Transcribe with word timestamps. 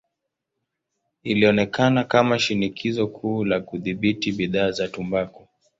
Ilionekana 1.23 2.03
kama 2.03 2.39
shinikizo 2.39 3.07
kuu 3.07 3.45
la 3.45 3.59
kudhibiti 3.59 4.31
bidhaa 4.31 4.71
za 4.71 4.87
tumbaku. 4.87 5.47